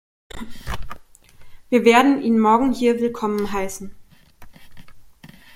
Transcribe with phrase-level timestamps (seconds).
[1.69, 3.93] Wir werden ihn morgen hier willkommen heißen.